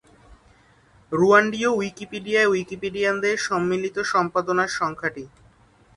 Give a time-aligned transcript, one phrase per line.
[1.11, 5.23] রুয়ান্ডীয় উইকিপিডিয়ায় উইকিপিডিয়ানদের সম্মিলিত সম্পাদনার সংখ্যা টি।